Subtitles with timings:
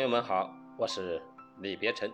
[0.00, 1.20] 朋友们好，我是
[1.58, 2.10] 李别臣，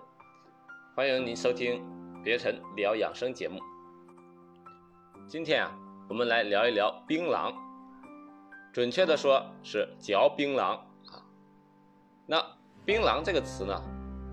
[0.97, 1.81] 欢迎您收听
[2.21, 3.61] 别臣聊养生节目。
[5.29, 5.73] 今天啊，
[6.09, 7.55] 我们来聊一聊槟榔，
[8.73, 10.85] 准确的说是嚼槟榔啊。
[12.27, 12.45] 那
[12.85, 13.81] 槟榔这个词呢，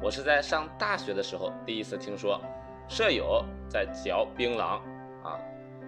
[0.01, 2.41] 我是在上大学的时候第一次听说，
[2.89, 4.81] 舍友在嚼槟榔
[5.23, 5.37] 啊，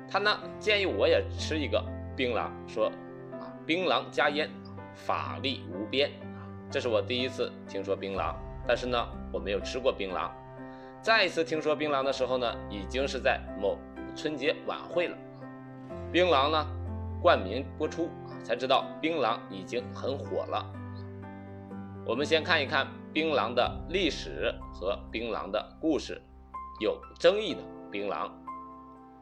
[0.08, 1.84] 他呢建议我也吃一个
[2.16, 2.92] 槟榔，说
[3.42, 4.52] 啊，槟榔加烟，
[4.94, 6.12] 法力无边。
[6.72, 8.36] 这是我第一次听说槟榔，
[8.68, 10.30] 但是呢，我没有吃过槟榔。
[11.02, 13.78] 再一次听说槟榔的时候呢，已经是在某
[14.16, 15.18] 春节晚会了。
[16.12, 16.68] 槟榔呢，
[17.22, 18.10] 冠名播出
[18.44, 20.66] 才知道槟榔已经很火了。
[22.06, 26.22] 我们先看一看槟榔的历史和槟榔的故事。
[26.82, 28.30] 有争议的槟榔，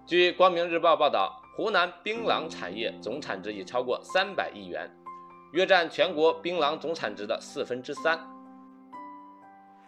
[0.07, 4.89] 据光明日报报道，湖南槟榔产业总产值已超过三百亿元。
[5.53, 8.20] 约占全国槟榔总产值的四分之三。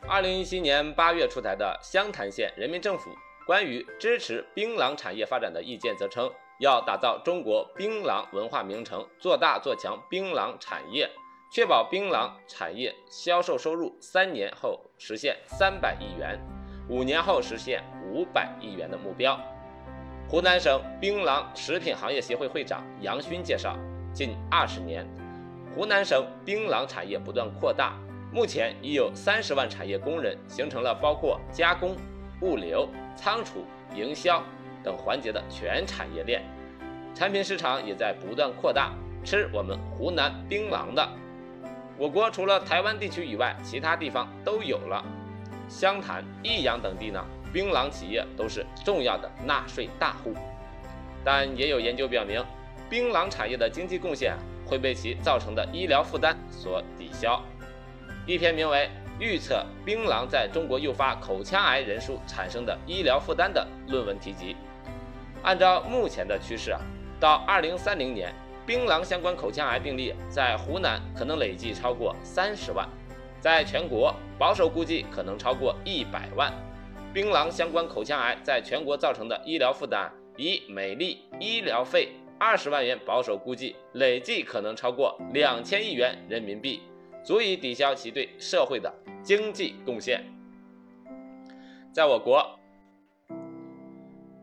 [0.07, 3.09] 二零一七年八月出台的湘潭县人民政府
[3.47, 11.09] 关于支持槟榔产业发展的意见则称，要打造中国槟榔文化名城，做大做强槟榔产业，
[11.51, 16.39] 确保槟榔产业销售收入三年后实现三百亿元，
[16.87, 19.39] 五年后实现五百亿元的目标。
[20.29, 23.75] 湖南省槟榔食品行业协会会长杨勋介绍，
[24.13, 25.07] 近二十年。
[25.75, 27.97] 湖南省槟榔产业不断扩大，
[28.31, 31.97] 目前已有三十万产业工人，形成了包括加工、
[32.39, 34.41] 物流、仓储、营销
[34.81, 36.41] 等环节的全产业链，
[37.13, 38.93] 产品市场也在不断扩大。
[39.25, 41.05] 吃我们湖南槟榔的，
[41.97, 45.03] 我国除了台湾地区以外，其他地方都有了。
[45.67, 50.33] 湘潭、益阳等地呢，槟榔企业都是重要的纳税大户，
[51.21, 52.41] 但也有研究表明，
[52.89, 54.37] 槟榔产业的经济贡献。
[54.65, 57.41] 会被其造成的医疗负担所抵消。
[58.25, 58.89] 一篇名为
[59.21, 64.55] 《预测槟榔在中国诱发口腔癌人数产生的医疗负担》的论文提及，
[65.43, 66.81] 按照目前的趋势啊，
[67.19, 68.33] 到二零三零年，
[68.65, 72.89] 槟榔相关口腔癌病例在湖南可能累计超过三十万，
[73.39, 76.51] 在全国保守估计可能超过一百万。
[77.13, 82.09] 槟榔相关口腔癌在全国造成的医疗负担，以每例医疗费。
[82.37, 86.81] 二十万元保守估计，累计可能超过两千亿元人民币，
[87.23, 90.23] 足以抵消其对社会的经济贡献。
[91.93, 92.59] 在我国，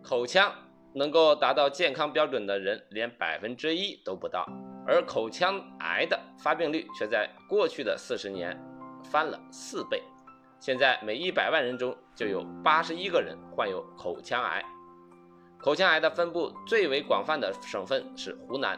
[0.03, 0.51] 口腔
[0.95, 4.47] 能够达到健康标准的人连百分之一都不到，
[4.87, 8.59] 而口腔癌的发病率却在过去的四十年
[9.05, 10.03] 翻了四倍，
[10.59, 14.65] 现在每一百万人中就有八十一个人患有口腔癌。
[15.63, 18.77] 口腔癌的分布最为广泛的省份是湖南。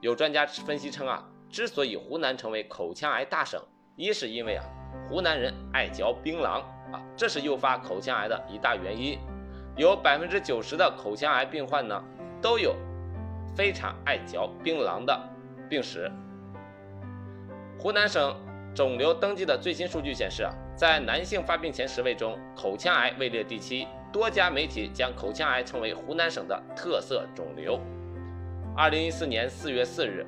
[0.00, 3.60] 有专家分析称啊，之所以湖南成为口腔癌大省，
[3.94, 4.64] 一是因为啊，
[5.10, 9.18] 湖南人爱嚼槟榔啊，这是诱发口腔癌的一大原因。
[9.76, 12.02] 有百分之九十的口腔癌病患呢，
[12.40, 12.74] 都有
[13.54, 15.20] 非常爱嚼槟榔的
[15.68, 16.10] 病史。
[17.78, 18.34] 湖南省
[18.74, 23.86] 肿瘤登记的最新数据显示啊，在男性发病前十位中，口腔癌位列第七。
[24.14, 27.80] 多家媒体将口腔癌称为湖南省的特色肿瘤。
[28.76, 30.24] 二零一四年四月四日，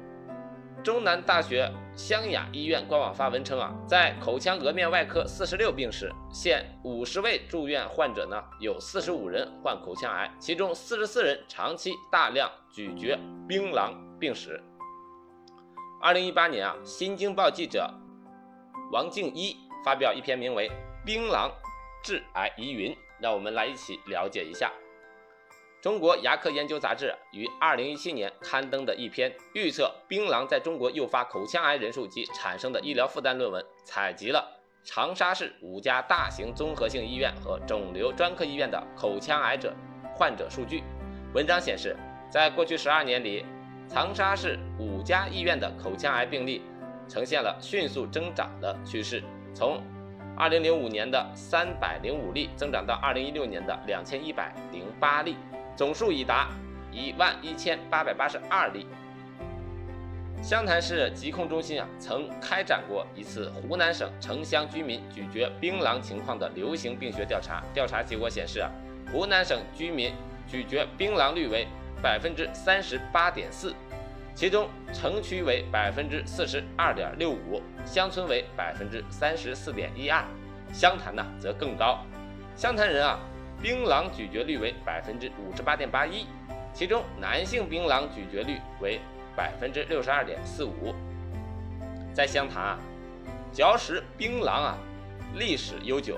[0.82, 13.16] 中南大学湘雅医院官网发文称啊，在口腔颌面外科四十六病室，现五十位住院患者呢，有四十五人患口腔癌，其中四十四人长期大量咀嚼
[13.46, 14.60] 槟榔病史。
[16.02, 17.88] 二零一八年啊，新京报记者
[18.90, 20.68] 王静一发表一篇名为
[21.04, 21.48] 《槟榔
[22.02, 22.90] 致癌疑云》。
[23.20, 24.72] 让我们来一起了解一下
[25.82, 39.72] 中国牙科研究杂志于二零一七年刊登的一篇预测槟榔在中国诱发口腔癌人数及产生的医疗负担论文，采集了长沙市五家大型综合性医院和肿瘤专科医院的口腔癌者
[40.14, 40.82] 患者数据。
[41.34, 41.96] 文章显示，
[42.30, 43.44] 在过去十二年里，
[43.88, 46.62] 长沙市五家医院的口腔癌病例
[47.06, 49.22] 呈现了迅速增长的趋势，
[49.54, 49.80] 从
[50.38, 55.34] 二零零五年的三百零五例增长到二零一六年的两千一百零八例，
[55.74, 56.50] 总数已达
[56.92, 58.86] 一万一千八百八十二例。
[60.42, 68.70] 湘潭市疾控中心啊，曾开展过一次湖南省城乡居民咀嚼槟榔情况的流行病学调查，调查结果显示啊，
[69.10, 70.12] 湖南省居民
[70.46, 71.66] 咀嚼槟榔率为
[72.02, 73.74] 百分之三十八点四。
[74.36, 80.22] 其中城区为百分之四十二点六五，乡村为百分之三十四点一二，
[80.74, 82.04] 湘潭呢则更高。
[82.54, 83.18] 湘潭人啊，
[83.62, 86.26] 槟榔咀嚼率为百分之五十八点八一，
[86.74, 89.00] 其中男性槟榔咀嚼率为
[89.34, 90.94] 百分之六十二点四五。
[92.12, 92.78] 在湘潭啊，
[93.50, 94.76] 嚼食槟榔啊，
[95.34, 96.14] 历史悠久。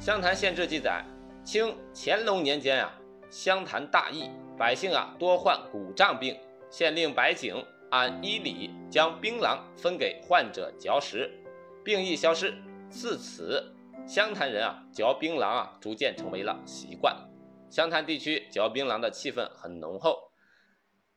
[0.04, 1.04] 《湘潭县志》记载，
[1.44, 2.92] 清乾隆年间啊，
[3.30, 6.36] 湘潭大疫，百姓啊多患骨胀病，
[6.70, 11.30] 县令白景按医理将槟榔分给患者嚼食，
[11.84, 12.54] 病疫消失。
[12.90, 13.74] 自此，
[14.06, 17.14] 湘潭人啊嚼槟榔啊逐渐成为了习惯。
[17.70, 20.16] 湘潭地区嚼槟榔的气氛很浓厚。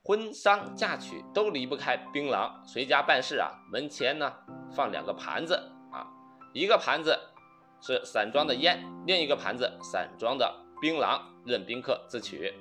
[0.03, 4.33] 婚丧嫁娶都离不开槟榔，随家办事啊，门前呢
[4.71, 5.56] 放两个盘子
[5.92, 6.07] 啊，
[6.53, 7.18] 一个盘子
[7.80, 12.53] 是散装的烟，另一个盘子散装的槟榔，任宾客自取。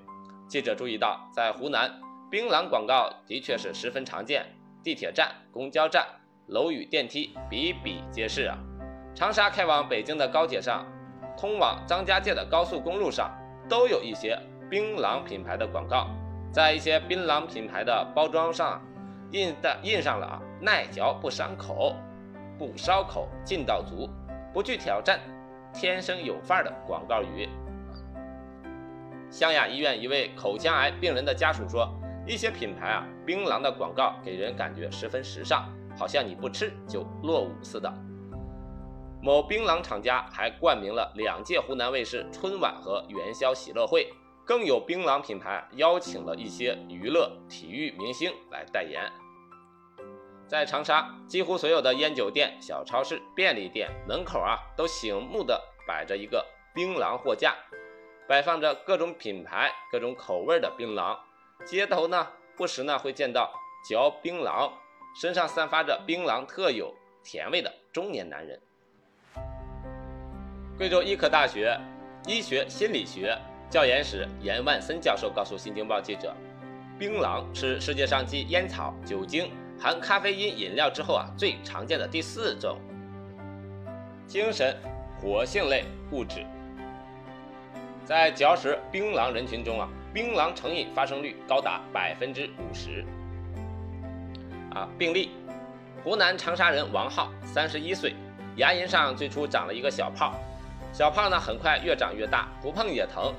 [0.48, 2.00] 记者注意到，在湖南，
[2.30, 4.46] 槟榔广告的确是十分常见，
[4.84, 6.06] 地铁站、公交站、
[6.46, 8.56] 楼宇电梯比比皆是啊。
[9.16, 10.86] 长沙开往北京的高铁上，
[11.36, 13.36] 通往张家界的高速公路上，
[13.68, 14.38] 都有一些
[14.70, 16.08] 槟榔品牌的广告。
[16.52, 18.80] 在一些槟榔品牌的包装上，
[19.32, 21.96] 印的印上了啊，耐嚼不伤口，
[22.56, 24.08] 不烧口，劲道足，
[24.52, 25.18] 不惧挑战，
[25.74, 27.48] 天生有范儿的广告语。
[29.30, 31.92] 湘雅医院一位口腔癌病人的家属说，
[32.30, 35.68] 一些品牌啊，槟榔的广告给人感觉十分时尚，
[35.98, 37.92] 好像你不吃就落伍似的。
[39.20, 44.08] 某槟榔厂家还冠名了两届湖南卫视春晚和元宵喜乐会。
[44.46, 49.02] 更有槟榔品牌邀请了一些娱乐体育明星来代言。
[50.48, 56.44] 在长沙，几乎所有的烟酒店、小超市、便利店门口啊，都醒目的摆着一个
[56.74, 57.54] 槟榔货架，
[58.28, 61.16] 摆放着各种品牌、各种口味的槟榔。
[61.64, 62.26] 街头呢，
[62.56, 63.52] 不时呢会见到
[63.88, 64.70] 嚼槟榔、
[65.20, 68.60] 身上散发着槟榔特有甜味的中年男人。
[70.76, 71.78] 贵州医科大学
[72.26, 73.38] 医学心理学。
[73.70, 76.34] 教研室严万森教授告诉《新京报》记者
[76.98, 82.80] ：“槟榔是世界上继烟草、酒精、含咖啡因饮料之后啊最常见的第四种
[84.26, 84.76] 精神
[85.20, 86.44] 活性类物质。
[88.04, 93.04] 在嚼食槟榔人群中啊，槟榔成瘾发生率高达百分之五十。”
[94.74, 95.30] 啊，病例：
[96.04, 98.14] 湖南长沙人王浩，三十一岁，
[98.56, 100.34] 牙龈上最初长了一个小泡，
[100.92, 103.34] 小泡呢很快越长越大，不碰也疼。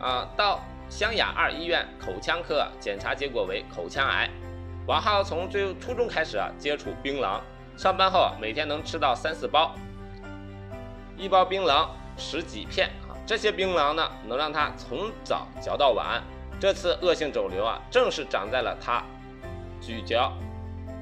[0.00, 4.28] 啊，到湘雅二医院口腔科检查，结果为口腔癌。
[4.86, 7.40] 王浩从最初中开始啊接触槟榔，
[7.76, 9.74] 上班后每天能吃到三四包，
[11.16, 12.90] 一包槟榔十几片。
[13.28, 16.22] 这些槟榔呢，能让他从早嚼到晚。
[16.58, 19.04] 这次恶性肿瘤啊，正是长在了他
[19.82, 20.32] 咀嚼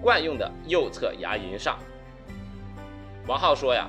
[0.02, 1.78] 惯用的右侧牙龈上。
[3.28, 3.88] 王浩说呀。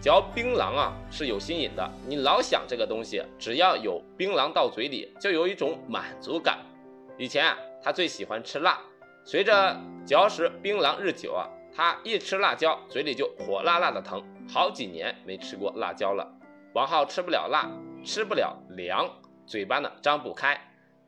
[0.00, 6.58] 嚼槟榔啊是有新瘾的，你老想这个东西，只要有槟榔到嘴里，就有一种满足感。
[7.16, 8.78] 以前啊，他最喜欢吃辣，
[9.24, 9.76] 随着
[10.06, 16.24] 嚼食槟榔日久啊，他一吃辣椒，嘴里就火辣辣的疼，好几年没吃过辣椒了。
[16.74, 17.68] 王浩吃不了辣，
[18.04, 19.08] 吃不了凉，
[19.46, 20.60] 嘴巴呢张不开，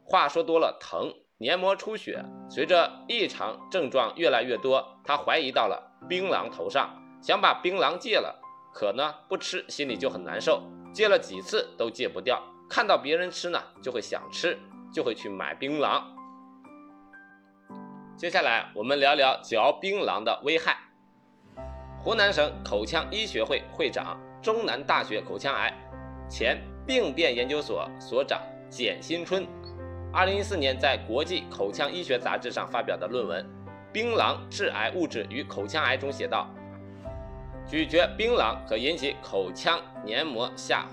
[0.04, 6.90] 话说多了疼，黏膜出血，随着异常症状越来越多，他怀疑到了槟榔头上，
[7.22, 8.40] 想把槟榔戒了。
[8.72, 10.62] 可呢，不吃心里就很难受，
[10.92, 12.40] 戒了几次都戒不掉。
[12.68, 14.58] 看到别人吃呢，就会想吃，
[14.92, 16.02] 就会去买槟榔。
[18.16, 20.76] 接下来我们聊聊嚼槟榔的危害。
[21.98, 25.72] 湖南省口腔医学会会长、中南大学口腔癌
[26.28, 29.46] 前病变研究所所长简新春，
[30.12, 33.44] 二零一四年在国际口腔医学杂志上发表的论文
[33.92, 36.48] 《槟榔致癌物质与口腔癌》中写道。
[37.66, 40.86] 咀嚼槟榔可引起口腔黏膜下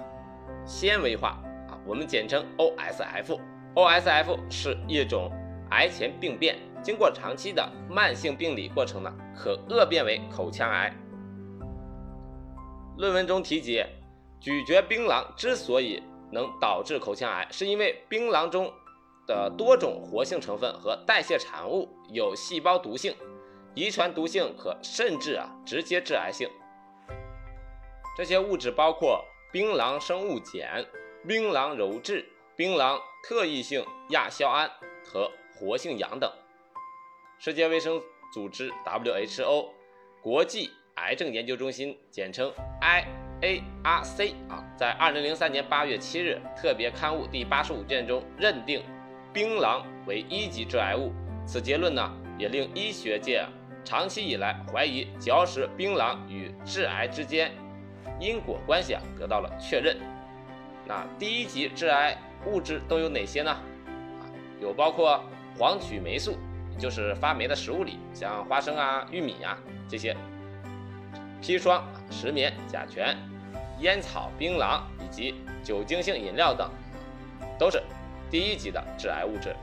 [0.65, 1.29] 纤维化
[1.69, 3.39] 啊，我们简称 OSF。
[3.75, 5.31] OSF 是一种
[5.69, 10.93] 癌前病变，经过长期的慢性病理过程呢，可恶变为口腔癌。
[12.97, 13.85] 论文中提及，
[14.41, 16.01] 咀嚼槟榔之所以
[16.31, 18.73] 能导致口腔癌，是因为槟榔中
[19.27, 23.15] 的多种活性成分和代谢产物有细胞毒性，
[23.75, 26.49] 遗传毒性可甚至啊直接致癌性。
[28.17, 30.83] 这些物质包括槟榔生物碱、
[31.27, 34.71] 槟榔鞣质、槟榔特异性亚硝胺
[35.05, 36.31] 和活性氧等。
[37.37, 38.01] 世界卫生
[38.33, 39.67] 组织 （WHO）
[40.23, 42.51] 国际癌症研究中心（简称
[42.81, 48.83] IARC） 啊，在2003年8月7日特别刊物第85卷中认定
[49.31, 51.13] 槟榔为一级致癌物。
[51.45, 53.45] 此结论呢，也令医学界
[53.85, 57.51] 长期以来怀疑嚼食槟榔与致癌之间。
[58.19, 59.95] 因果关系啊得到了确认。
[60.85, 63.51] 那第一级致癌物质都有哪些呢？
[63.51, 63.61] 啊，
[64.59, 65.23] 有包括
[65.59, 66.35] 黄曲霉素，
[66.79, 69.55] 就是发霉的食物里，像花生啊、玉米啊
[69.87, 70.17] 这些
[71.47, 73.15] 砒霜、石棉、甲醛、
[73.79, 76.69] 烟草、槟榔以及酒精性饮料等，
[77.57, 77.81] 都是
[78.29, 79.55] 第一级的致癌物质。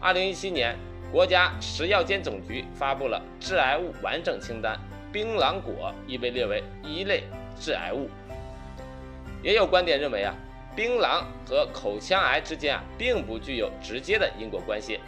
[0.00, 0.74] 二零一七年，
[1.12, 4.76] 国家食药监总局发布了致癌物完整清单，
[5.12, 7.22] 槟榔果已被列为一类
[7.56, 8.10] 致癌物。
[9.44, 10.34] 也有观点认为啊。
[10.74, 14.98] 槟榔和口腔癌之间啊，并不具有直接的因果关系。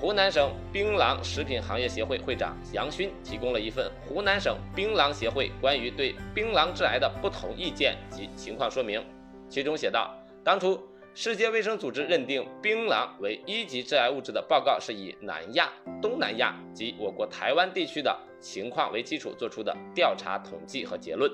[0.00, 9.04] 湖南省槟榔食品行业协会会长杨勋提供了一份湖南省槟榔协会关于对槟榔致癌的不同意见及情况说明，
[9.48, 10.14] 其中写道：
[10.44, 10.80] 当初
[11.14, 15.68] 世界卫生组织认定槟榔为一级致癌物质的报告是以南亚、
[16.00, 21.28] 东南亚及我国台湾地区的情况为基础做出的调查统计和结论，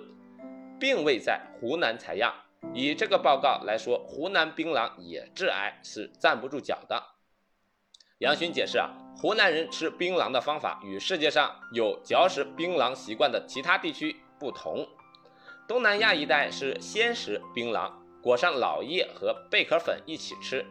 [0.80, 2.32] 并未在湖南采样。
[2.72, 7.13] 以这个报告来说，湖南槟榔也致癌是站不住脚的。
[8.18, 14.86] 杨勋解释啊，湖南人吃槟榔的方法与世界上有嚼食槟榔习惯的其他地区不同。
[15.66, 17.90] 东南亚一带是鲜食槟榔，
[18.22, 20.64] 裹上老叶和贝壳粉一起吃；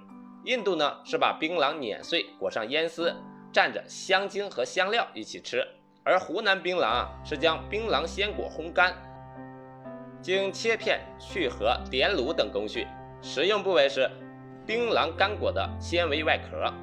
[0.46, 3.14] 印度呢是把槟榔碾碎，裹上烟丝，
[3.52, 5.68] 蘸着香精和香料一起吃。
[6.06, 8.96] 而湖南槟榔啊是将槟榔鲜果烘干。
[10.22, 12.88] 经切片、去核、点卤等工序，
[13.22, 14.10] 食用部位是
[14.66, 16.74] 槟榔干果的纤维外壳。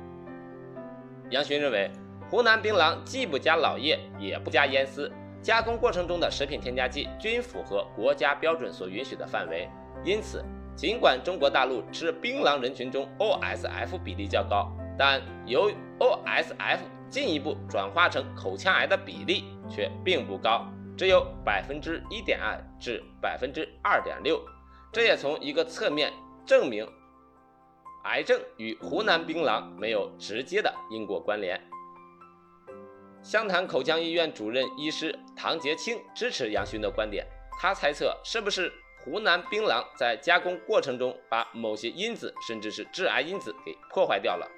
[1.31, 1.91] 杨巡认为，
[2.29, 5.11] 湖南槟榔既不加老叶，也不加烟丝，
[5.41, 9.69] 加工过程中的食品添加剂均符合国家标准所允许的范围。
[10.05, 10.45] 因此，
[10.75, 20.67] 尽管中国大陆吃槟榔人群中 OSF 比例较高，但由 OSF 进一步转化成口腔癌的比例却并不高。
[20.97, 24.39] 只有百分之一点二至百分之二点六，
[24.93, 26.13] 这也从一个侧面
[26.45, 26.87] 证明
[28.05, 31.61] 癌症与湖南槟榔没有直接的因果关联。
[33.23, 37.27] 湘潭口腔医院主任医师唐杰清支持杨勋的观点，
[37.61, 38.73] 他猜测是不是
[39.05, 44.51] 湖南槟榔在加工过程中把某些因子甚至是致癌因子给破坏掉了。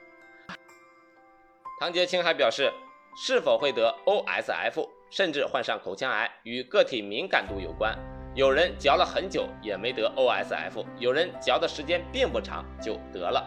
[1.80, 2.72] 唐杰清还表示，
[3.16, 4.88] 是否会得 OSF？
[5.10, 7.94] 甚至患上口腔癌与个体敏感度有关，
[8.34, 13.46] 有人嚼了很久也没得 OSF，有人嚼的时间并不长就得了。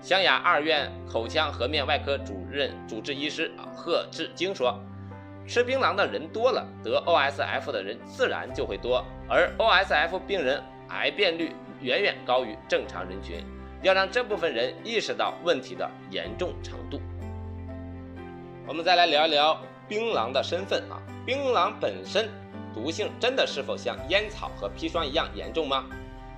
[0.00, 4.76] 湘雅二院口腔颌面外科主任主治医师贺志京说，
[5.46, 13.44] 吃槟榔的人多了，得 OSF 的人自然就会多，而 OSF 病人癌变率远远高于正常人群，
[13.82, 17.00] 要让这部分人意识到问题的严重程度。
[18.66, 19.56] 我们再来聊一聊。
[19.88, 22.28] 槟榔的身份啊，槟榔本身
[22.76, 25.86] 毒性真的是否像烟草和砒霜一样严重吗？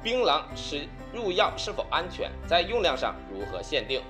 [0.05, 2.31] 槟榔是入药是否安全？
[2.47, 4.01] 在用量上如何限定？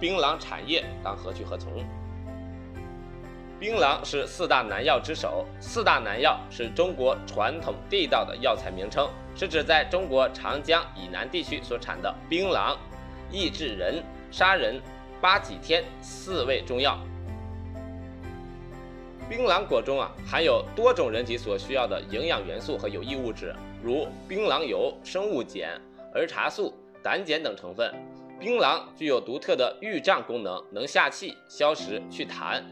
[0.00, 1.84] 槟榔产业当何去何从？
[3.60, 12.76] 槟榔是四大南药之首，四大南药是中国传统地道的药材名称，是指在中国长江以南地区所产的槟榔、
[13.30, 14.02] 益智仁、
[14.32, 14.82] 砂仁、
[15.20, 16.98] 八戟天四味中药。
[19.28, 23.52] 槟榔果中啊含有多种人体所需要的营养元素和有益物质，
[23.82, 25.80] 如槟榔油、生物碱、
[26.14, 27.92] 儿茶素、胆碱等成分。
[28.38, 32.62] 槟榔具有独特的预胀功能，能下气、消食、祛痰，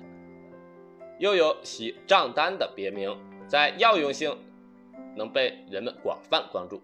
[1.19, 3.19] 又有洗胀丹的别名，
[3.49, 4.37] 在药用性
[5.17, 6.81] 能被人们广泛关注。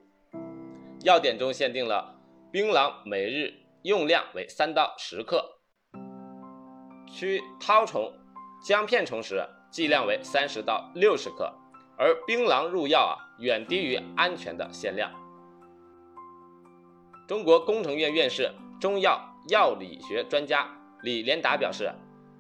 [1.05, 2.17] 药典中限定了
[2.51, 5.45] 槟榔每日用量为三到十克，
[7.07, 8.13] 驱绦虫、
[8.65, 9.45] 姜片虫时。
[9.71, 11.53] 剂量为三十到六十克，
[11.97, 15.11] 而槟榔入药啊远低于安全的限量。
[17.29, 20.67] 中国工程院院士、中药药理学专家
[21.03, 21.93] 李连达表示，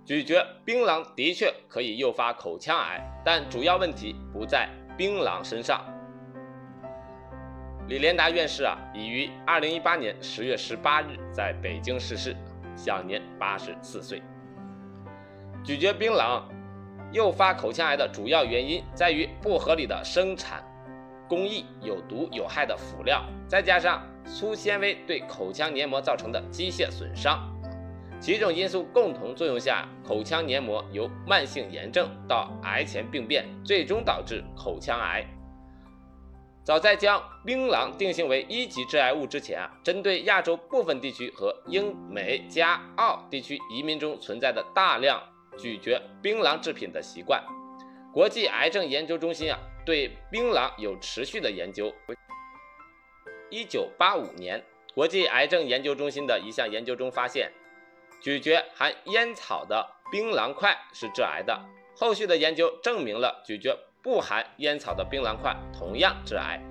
[0.04, 4.68] 咀嚼槟榔的确可以诱发口腔癌，但主要问题不在
[4.99, 5.84] 槟榔身上。
[7.87, 12.37] 李连达院士啊已于二零一八年十月十八日在北京逝世，
[12.75, 14.20] 享年八十四岁。
[15.62, 16.42] 咀嚼槟榔。
[17.12, 20.62] 诱发口腔癌的主要原因在于不合理的生产
[21.28, 27.38] 工艺、有毒有害的辅料，再加上粗纤维对口腔黏膜造成的机械损伤，
[28.18, 35.24] 几种因素共同作用下，口腔黏膜由慢性炎症到癌前病变，最终导致口腔癌。
[36.62, 45.20] 早在将槟榔定性为一级致癌物之前啊，针对亚洲部分地区和英美加澳地区移民中存在的大量。
[45.57, 47.42] 咀嚼槟榔制品的习惯，
[48.12, 51.92] 国际癌症研究中心啊对槟榔有持续的研究。
[53.50, 54.64] 一九八五年，
[54.95, 57.50] 国际癌症研究中心的一项研究中发现，
[58.21, 61.61] 咀嚼含烟草的槟榔块是致癌的。
[61.97, 66.62] 后续的研究证明了咀嚼不含烟草的槟榔块同样致癌。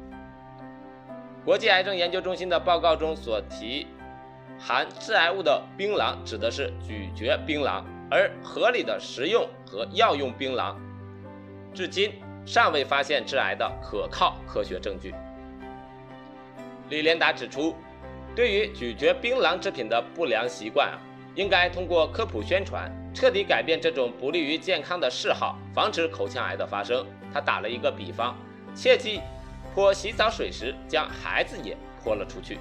[1.45, 3.87] 国际癌症研究中心的报告中所提
[4.57, 10.75] 含致癌物的槟榔，指的是咀嚼槟榔，而合理的食用和药用槟榔，
[11.73, 12.13] 至今
[12.45, 15.13] 尚未发现致癌的可靠科学证据。
[16.89, 17.75] 李连达指出，
[18.35, 20.97] 对于咀嚼槟榔制品的不良习惯啊，
[21.35, 27.05] 应该通过科普宣传，彻底改变这种不利于健康的嗜好，防止口腔癌的发生。
[27.31, 28.35] 他打了一个比方，
[28.73, 29.21] 切记。
[29.75, 32.57] 泼洗澡水时，将孩子也泼了出去。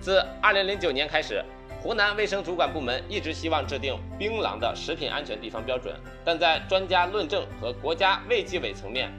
[0.00, 1.42] 自2009年开始，
[1.82, 9.12] 湖南卫生主管部门一直希望制定槟榔的食品安全地方标准，但在专家论证和国家卫计委层面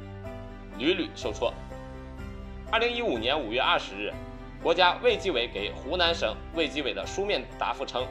[0.77, 1.53] 屡屡受挫。
[2.71, 4.13] 2015年5月20日，
[4.61, 8.05] 国家卫计委给湖南省卫计委的书面答复称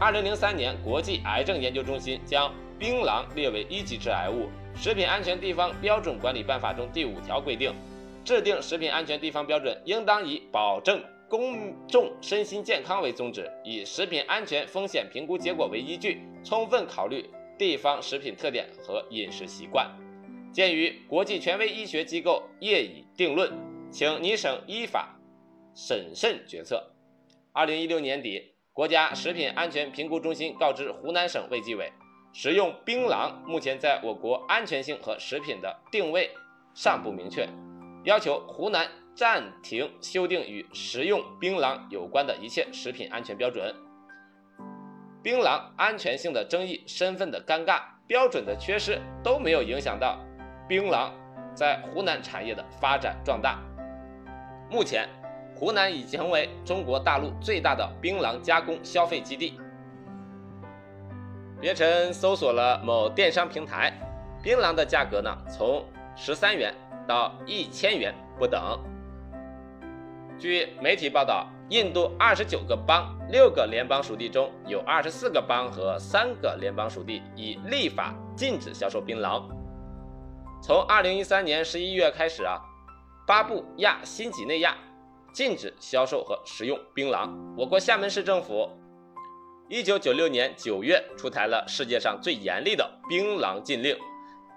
[0.00, 4.48] ，2003年国际癌症研究中心将槟榔列为一级致癌物。
[4.74, 7.72] 食品安全地方标准管理办法中第五条规定，
[8.24, 11.00] 制定食品安全地方标准应当以保证
[11.32, 17.24] 公众身心健康为宗旨，以食品安全风险评估结果为依据，充分考虑
[17.56, 19.90] 地方食品特点和饮食习惯。
[20.52, 23.50] 鉴于国际权威医学机构业已定论，
[23.90, 25.18] 请你省依法
[25.74, 26.92] 审慎决策。
[27.54, 31.90] 二零一六年底，国家食品安全评估中心告知湖南省卫计委。
[32.34, 36.30] 食用槟榔目前在我国安全性和食品的定位
[36.74, 37.48] 尚不明确，
[38.04, 43.74] 要求湖南暂停修订与食用槟榔有关的一切食品安全标准。
[45.22, 50.18] 槟榔安全性的争议、身份的尴尬、标准的缺失都没有影响到
[50.66, 51.10] 槟榔
[51.54, 53.60] 在湖南产业的发展壮大。
[54.70, 55.06] 目前，
[55.54, 59.60] 湖南已经成为中国大陆最大的槟榔加工消费基地。
[61.60, 63.92] 别臣搜索了某电商平台，
[64.42, 65.84] 槟榔的价格呢，从
[66.16, 66.74] 十三元
[67.06, 68.80] 到一千元不等。
[70.42, 79.48] 据媒体报道，印度二十九个邦、六个联邦属地中有二十四个邦和三个联邦属地已立法禁止销售槟榔。
[80.60, 82.60] 从二零一三年十一月开始啊，
[83.24, 84.76] 巴布亚新几内亚
[85.32, 87.30] 禁止销售和食用槟榔。
[87.56, 88.68] 我国厦门市政府。
[89.68, 93.96] 一九九六年九月出台了世界上最严厉的槟榔禁令。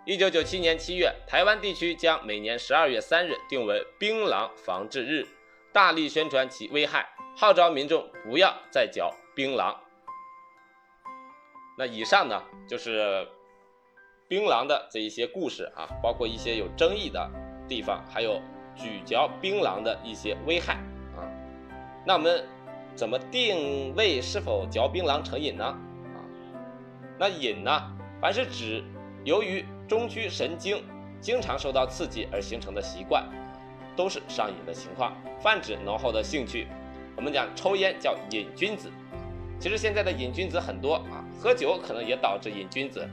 [0.03, 5.27] 一九九七年七月，台湾地区将每年十二月三日定为槟榔防治日，
[5.75, 9.75] 大力宣传其危害，号召民众不要再嚼槟榔。
[11.77, 13.27] 那以上呢，就是
[14.29, 17.29] 槟榔的这一些故事啊，包括一些有争议的
[17.67, 18.41] 地方，还有
[18.73, 20.75] 咀嚼槟榔的一些危害
[21.17, 21.27] 啊。
[22.07, 22.47] 那我们。
[22.95, 25.65] 怎么定位是否嚼槟榔成瘾呢？
[25.65, 26.23] 啊，
[27.19, 28.81] 那瘾呢，凡是指
[29.25, 30.81] 由于中枢神经
[31.19, 33.27] 经常受到刺激而形成的习惯，
[33.95, 35.13] 都是上瘾的情况。
[35.41, 36.67] 泛指浓厚的兴趣。
[37.15, 38.91] 我们讲抽烟叫瘾君子，
[39.57, 43.07] 其实现在的瘾君子很多啊，喝酒可能也导致瘾君子，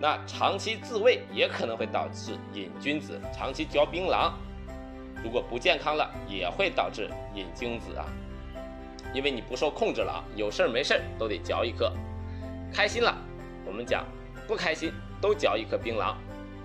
[0.00, 4.32] 那长期自慰也可能会导致瘾君子，长期嚼槟榔，
[5.22, 8.06] 如果不健康了，也会导致瘾君子啊。
[9.12, 11.92] 因为你不受控制了啊，有事儿没事儿都得嚼一颗，
[12.72, 13.14] 开心了，
[13.66, 14.06] 我们讲
[14.48, 14.90] 不开心
[15.20, 16.14] 都嚼一颗槟榔，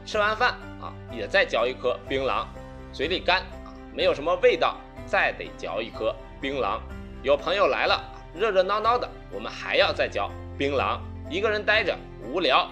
[0.06, 2.46] 吃完饭啊也再嚼一颗槟榔，
[2.94, 3.44] 嘴里干
[3.93, 6.80] 没有什么味道，再得嚼一颗槟榔，
[7.23, 8.04] 有朋友来了，
[8.36, 12.69] 热热闹闹的，我们还要再嚼槟榔，一个人待着无聊，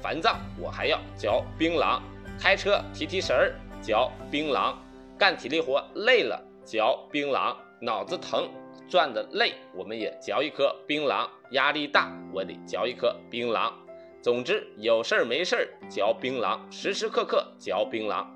[0.00, 2.00] 烦躁，我还要嚼槟榔，
[2.40, 4.74] 开车提提神儿嚼槟榔，
[5.18, 8.48] 干体力活累了嚼槟榔，脑子疼。
[8.88, 13.72] 赚的累，我们也嚼一颗槟榔；压力大，我得嚼一颗槟榔。
[14.20, 18.26] 总之，有事儿没事儿嚼槟榔，时时刻刻嚼槟榔，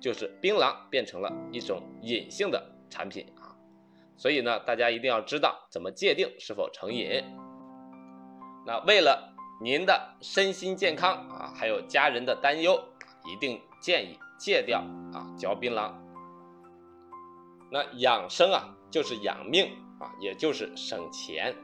[0.00, 3.54] 就是槟榔变成了一种隐性的产品啊。
[4.16, 7.22] 所以呢，大家一定要知道怎么界定是否成瘾。
[8.66, 12.82] 那为了您的身心健康啊，还有家人的担忧，
[13.24, 14.80] 一定建议戒掉
[15.12, 15.92] 啊嚼槟榔。
[17.70, 19.70] 那养生啊，就是养命。
[19.98, 21.56] 啊，也就是省钱，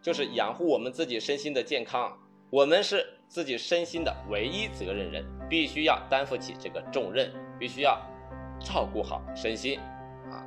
[0.00, 2.18] 就是养护我们自己身心的健康。
[2.48, 7.96] 我们是自己身心的唯一责任人，必须要担负起这个重任，必须要
[8.58, 9.78] 照顾好身心。
[10.30, 10.42] 啊，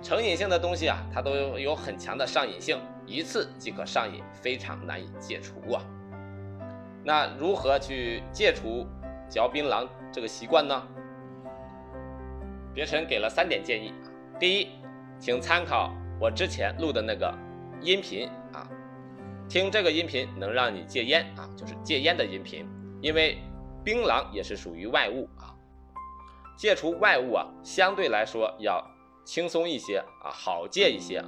[0.00, 5.82] 成瘾性的东西啊，它都有很强的上瘾性，一次即可上瘾，非常难以戒除啊。
[7.04, 8.86] 那如何去戒除
[9.28, 10.82] 嚼槟榔这个习惯呢？
[12.72, 13.92] 别尘给了三点建议。
[14.38, 14.68] 第一。
[15.20, 17.32] 请参考我之前录的那个
[17.80, 18.68] 音频啊，
[19.48, 22.68] 听这个音频能让你戒烟啊，就是戒烟的音频。
[23.00, 23.38] 因为
[23.82, 25.53] 槟榔也是属于外物啊。
[26.56, 28.84] 戒除外物啊，相对来说要
[29.24, 31.24] 轻松一些啊，好戒一些。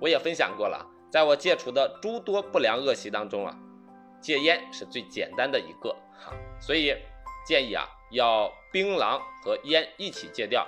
[0.00, 3.56] 我也分享过了，在我戒除的诸多不良恶习当中啊，
[4.20, 6.94] 戒烟是最简单的一个哈，所以
[7.46, 10.66] 建议啊，要槟榔和烟一起戒掉。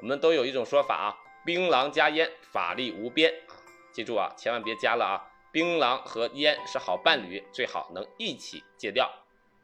[0.00, 3.54] 我们都有一种说法啊，槟榔加烟，法力无边啊！
[3.92, 5.24] 记住啊，千万别加了啊！
[5.52, 9.10] 槟榔和烟是好伴侣，最好能一起戒掉。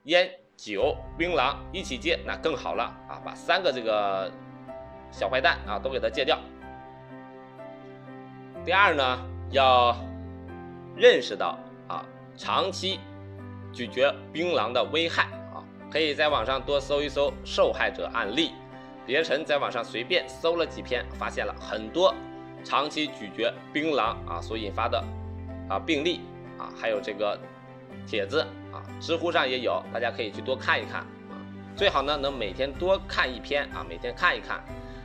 [0.05, 3.21] 烟、酒、槟榔一起戒，那更好了啊！
[3.25, 4.31] 把三个这个
[5.11, 6.39] 小坏蛋啊都给它戒掉。
[8.65, 9.19] 第二呢，
[9.51, 9.97] 要
[10.95, 12.05] 认识到啊，
[12.37, 13.01] 长期
[13.73, 18.53] 咀嚼槟榔的危害啊，可以在网上多搜一搜受害者案例。
[19.05, 22.15] 别臣在网上随便搜了几篇，发现了很多
[22.63, 25.03] 长期咀嚼槟榔啊所引发的
[25.69, 26.21] 啊病例
[26.57, 27.37] 啊，还有这个
[28.07, 31.07] 帖子啊，知乎上也有，大家可以去多看一看啊。
[31.77, 34.63] 最好呢能每天多看一篇啊，每天看一看，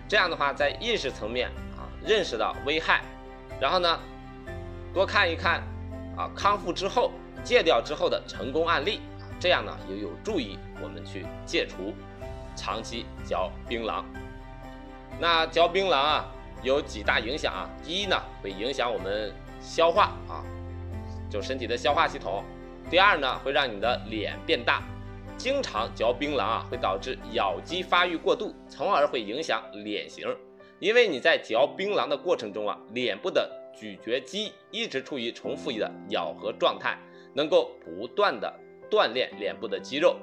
[0.07, 3.01] 这样的话在意识层面啊认识到危害，
[3.59, 3.99] 然后呢
[4.93, 5.61] 多看一看
[6.15, 7.11] 啊康复之后
[7.43, 11.93] 戒掉之后的成功案例啊，这样呢也有助于我们去戒除。
[12.59, 14.03] 长期嚼槟榔，
[15.19, 16.25] 那嚼槟榔啊
[16.63, 17.69] 有几大影响啊？
[17.83, 20.41] 第一呢，会影响我们消化啊，
[21.29, 22.43] 就身体的消化系统。
[22.89, 24.81] 第二呢，会让你的脸变大。
[25.37, 30.25] 经常嚼槟榔啊，会导致咬肌发育过度，从而会影响脸型。
[30.79, 36.97] 因为你在嚼槟榔的过程中啊，脸部的咀嚼肌一直处于重复的咬合状态，
[37.33, 38.51] 能够不断的
[38.89, 40.15] 锻炼脸部的肌肉。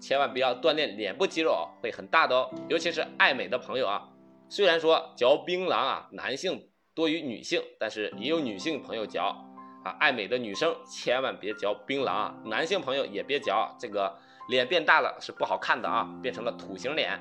[0.00, 2.50] 千万不要锻炼脸部肌肉哦，会很大的哦。
[2.68, 4.08] 尤其是爱美的朋友啊，
[4.48, 9.36] 虽然说嚼槟榔啊，男性多于女性，但是也有女性朋友嚼
[9.84, 9.94] 啊。
[10.00, 14.12] 爱美的女生千万别嚼槟榔啊，男性朋友也别嚼，这个
[14.48, 17.20] 脸变大了是不好看的啊，变成了土型脸。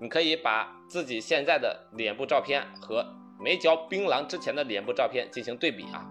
[0.00, 3.04] 你可以把自己现在的脸部照片和
[3.38, 6.06] 没嚼槟榔之前的脸部照片进行对比啊。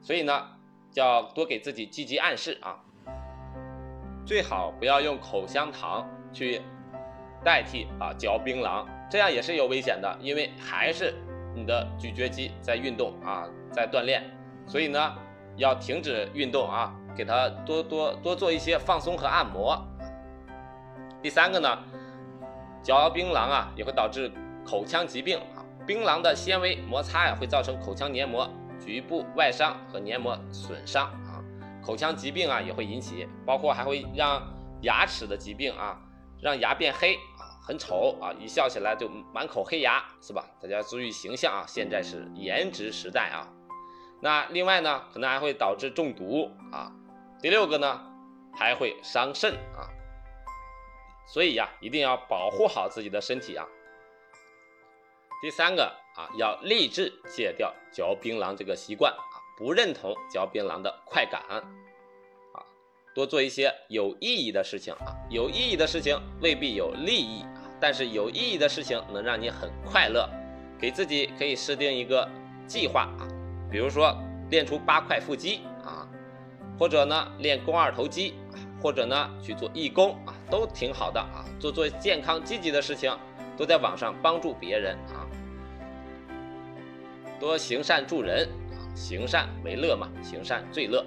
[0.00, 0.48] 所以呢，
[0.94, 2.78] 要多给自己积极暗示啊。
[4.24, 6.60] 最好不要用口香糖去
[7.44, 11.14] 代替啊嚼槟榔，这样也是有危险的，因为还是
[11.54, 14.22] 你的咀嚼肌在运动啊，在锻炼，
[14.66, 15.16] 所以呢
[15.56, 19.82] 要停止运动啊，给它多多多做一些放松和按摩。
[21.22, 21.78] 第三个呢，
[22.82, 24.30] 嚼槟榔啊也会导致
[24.64, 31.42] 口腔疾病啊，槟榔的纤维摩擦呀会造成口腔黏膜局部外伤和黏膜损伤啊。
[31.84, 34.42] 口腔疾病啊也会引起，包括还会让
[34.82, 35.98] 牙齿的疾病啊，
[36.40, 40.44] 让牙变黑啊，很丑啊，一笑起来就满口黑牙，是吧？
[40.60, 43.48] 大家注意形象啊，现在是颜值时代啊。
[44.20, 46.92] 那另外呢，可能还会导致中毒啊。
[47.40, 48.00] 第六个呢，
[48.54, 49.88] 还会伤肾啊。
[51.26, 53.66] 所以呀，一定要保护好自己的身体啊。
[55.42, 55.84] 第三个
[56.16, 59.22] 啊，要立志戒掉嚼槟榔这个习惯啊。
[59.58, 61.64] 不认同嚼槟榔的快感，啊，
[63.14, 70.28] 多做一些有意义的事情啊，有意义的事情未必有利益啊，但是有意义的事情能让你很快乐，
[70.78, 72.28] 给自己可以设定一个
[72.66, 73.24] 计划啊，
[73.70, 74.16] 比如说
[74.50, 76.06] 练出八块腹肌啊，
[76.78, 78.34] 或者呢练肱二头肌，
[78.80, 83.16] 或者呢去做义工啊，都挺好的啊，做做健康积极的事情，
[83.56, 85.26] 都在网上帮助别人啊，
[87.38, 88.48] 多行善助人。
[88.94, 91.04] 行善为乐嘛，行善最乐。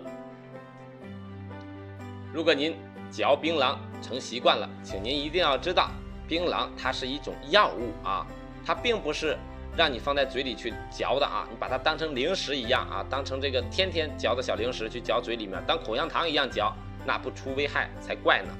[2.31, 2.77] 如果您
[3.09, 5.89] 嚼槟榔成习惯了，请您一定要知道，
[6.27, 8.27] 槟榔它是一种药物啊，
[8.63, 9.35] 它并不是
[9.79, 18.53] 让你放在嘴里去嚼的啊，你把它当成零食一样啊，当成这个天天嚼的小零食去嚼嘴里面，当口香糖一样嚼，那不出危害才怪呢。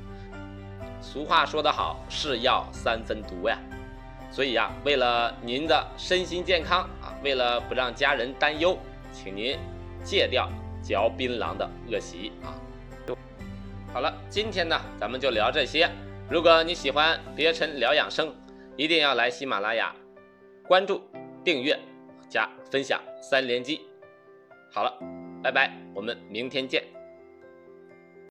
[1.02, 3.60] 俗话说得好，是药三分毒呀。
[4.32, 8.80] 所以呀，为了您的身心健康啊，为了不让家人担忧。
[9.12, 9.60] 请您
[10.02, 10.48] 戒掉
[10.82, 12.56] 嚼槟榔的恶习啊！
[13.92, 15.90] 好了，今天呢，咱们就聊这些。
[16.30, 18.34] 如果你喜欢别尘聊养生，
[18.78, 19.94] 一定要来喜马拉雅
[20.70, 21.02] 关注、
[21.44, 21.76] 订阅、
[22.30, 23.82] 加分享三连击。
[24.72, 24.94] 好了，
[25.42, 26.99] 拜拜，我们明天见。